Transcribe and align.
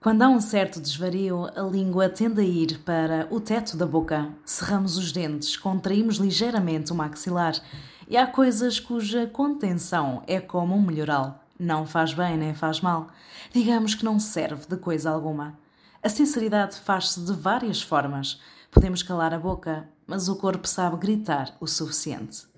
Quando 0.00 0.22
há 0.22 0.30
um 0.30 0.40
certo 0.40 0.80
desvario, 0.80 1.44
a 1.54 1.60
língua 1.60 2.08
tende 2.08 2.40
a 2.40 2.44
ir 2.44 2.78
para 2.86 3.28
o 3.30 3.38
teto 3.38 3.76
da 3.76 3.84
boca. 3.84 4.30
Cerramos 4.46 4.96
os 4.96 5.12
dentes, 5.12 5.58
contraímos 5.58 6.16
ligeiramente 6.16 6.90
o 6.90 6.94
maxilar. 6.94 7.52
E 8.08 8.16
há 8.16 8.26
coisas 8.26 8.80
cuja 8.80 9.26
contenção 9.26 10.22
é 10.26 10.40
como 10.40 10.74
um 10.74 10.80
melhoral. 10.80 11.44
Não 11.58 11.84
faz 11.86 12.14
bem 12.14 12.38
nem 12.38 12.54
faz 12.54 12.80
mal. 12.80 13.08
Digamos 13.52 13.94
que 13.94 14.02
não 14.02 14.18
serve 14.18 14.64
de 14.66 14.78
coisa 14.78 15.10
alguma. 15.10 15.58
A 16.02 16.08
sinceridade 16.08 16.76
faz-se 16.76 17.20
de 17.20 17.34
várias 17.34 17.82
formas. 17.82 18.40
Podemos 18.70 19.02
calar 19.02 19.34
a 19.34 19.38
boca, 19.38 19.86
mas 20.06 20.30
o 20.30 20.36
corpo 20.36 20.66
sabe 20.66 20.96
gritar 20.96 21.54
o 21.60 21.66
suficiente. 21.66 22.49